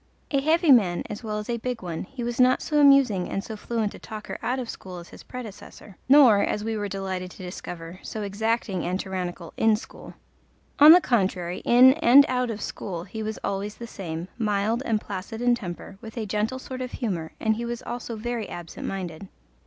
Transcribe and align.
A 0.31 0.41
heavy 0.41 0.71
man 0.71 1.03
as 1.11 1.23
well 1.23 1.37
as 1.37 1.47
a 1.47 1.57
big 1.57 1.83
one, 1.83 2.05
he 2.05 2.23
was 2.23 2.39
not 2.41 2.63
so 2.63 2.79
amusing 2.79 3.29
and 3.29 3.43
so 3.43 3.55
fluent 3.55 3.93
a 3.93 3.99
talker 3.99 4.39
out 4.41 4.57
of 4.57 4.67
school 4.67 4.97
as 4.97 5.09
his 5.09 5.21
predecessor, 5.21 5.95
nor, 6.09 6.41
as 6.41 6.63
we 6.63 6.75
were 6.75 6.87
delighted 6.89 7.29
to 7.29 7.43
discover, 7.43 7.99
so 8.01 8.23
exacting 8.23 8.83
and 8.83 8.99
tyrannical 8.99 9.53
in 9.57 9.75
school. 9.75 10.15
On 10.79 10.91
the 10.91 11.01
contrary, 11.01 11.59
in 11.65 11.93
and 12.01 12.25
out 12.27 12.49
of 12.49 12.61
school 12.63 13.03
he 13.03 13.21
was 13.21 13.37
always 13.43 13.75
the 13.75 13.85
same, 13.85 14.27
mild 14.39 14.81
and 14.87 14.99
placid 14.99 15.39
in 15.39 15.53
temper, 15.53 15.99
with 16.01 16.17
a 16.17 16.25
gentle 16.25 16.57
sort 16.57 16.81
of 16.81 16.93
humour, 16.93 17.33
and 17.39 17.57
he 17.57 17.63
was 17.65 17.83
also 17.83 18.15
very 18.15 18.49
absent 18.49 18.87
minded. 18.87 19.27